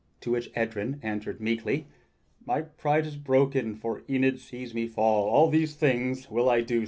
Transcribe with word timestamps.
To 0.21 0.31
which 0.31 0.49
Edryn 0.55 0.97
answered 1.03 1.39
meekly: 1.39 1.85
"My 2.43 2.63
pride 2.63 3.05
is 3.05 3.17
broken, 3.17 3.75
for 3.75 4.01
Enid 4.09 4.39
sees 4.39 4.73
me 4.73 4.87
fall. 4.87 5.29
All 5.29 5.47
these 5.51 5.75
things 5.75 6.27
will 6.31 6.49
I 6.49 6.61
do. 6.61 6.79